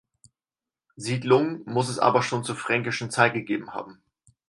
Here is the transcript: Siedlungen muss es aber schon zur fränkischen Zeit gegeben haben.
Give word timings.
Siedlungen 0.95 1.61
muss 1.67 1.87
es 1.87 1.99
aber 1.99 2.23
schon 2.23 2.43
zur 2.43 2.55
fränkischen 2.55 3.11
Zeit 3.11 3.35
gegeben 3.35 3.71
haben. 3.75 4.01